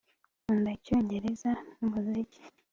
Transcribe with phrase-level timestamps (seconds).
[0.41, 2.39] Nkunda Icyongereza numuziki